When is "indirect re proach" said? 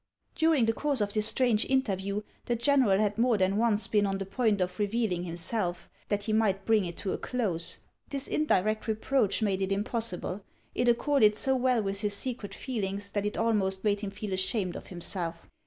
8.27-9.43